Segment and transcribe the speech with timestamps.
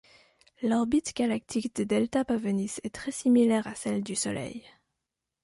[0.63, 4.65] L'orbite galactique de Delta Pavonis est très similaire à celle du Soleil.